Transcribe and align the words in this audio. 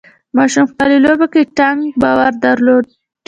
ماشوم 0.37 0.63
په 0.67 0.71
خپلې 0.73 0.97
لوبې 1.05 1.27
کې 1.33 1.43
ټینګ 1.57 1.79
باور 2.01 2.33
درلود. 2.45 2.85